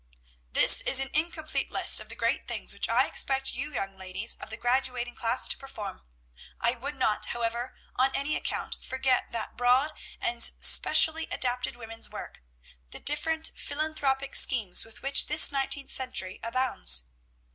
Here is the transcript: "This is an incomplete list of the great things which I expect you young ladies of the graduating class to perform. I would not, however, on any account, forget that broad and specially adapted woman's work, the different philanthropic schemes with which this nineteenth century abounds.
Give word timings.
"This 0.51 0.81
is 0.81 0.99
an 0.99 1.11
incomplete 1.13 1.69
list 1.69 1.99
of 1.99 2.09
the 2.09 2.15
great 2.15 2.47
things 2.47 2.73
which 2.73 2.89
I 2.89 3.05
expect 3.05 3.53
you 3.53 3.71
young 3.71 3.95
ladies 3.95 4.33
of 4.37 4.49
the 4.49 4.57
graduating 4.57 5.13
class 5.13 5.47
to 5.49 5.59
perform. 5.59 6.07
I 6.59 6.71
would 6.71 6.95
not, 6.95 7.27
however, 7.27 7.75
on 7.97 8.15
any 8.15 8.35
account, 8.35 8.77
forget 8.81 9.29
that 9.29 9.55
broad 9.57 9.93
and 10.19 10.41
specially 10.43 11.27
adapted 11.29 11.75
woman's 11.75 12.09
work, 12.09 12.41
the 12.89 12.99
different 12.99 13.51
philanthropic 13.55 14.33
schemes 14.35 14.83
with 14.83 15.03
which 15.03 15.27
this 15.27 15.51
nineteenth 15.51 15.91
century 15.91 16.39
abounds. 16.41 17.03